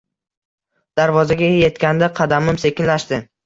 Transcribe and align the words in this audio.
Darvozaga 1.01 1.51
etganda 1.69 2.13
qadamim 2.23 2.61
sekinlashdi 2.67 3.25